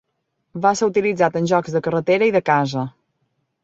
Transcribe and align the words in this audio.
Va 0.63 0.71
ser 0.79 0.87
utilitzat 0.93 1.39
en 1.43 1.51
jocs 1.53 1.79
de 1.79 1.85
carretera 1.91 2.33
i 2.35 2.39
de 2.41 2.47
casa. 2.53 2.91